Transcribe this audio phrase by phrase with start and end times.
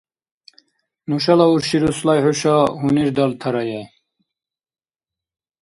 [1.09, 3.83] Нушала урши Руслай хӀуша гьунирдалтарая.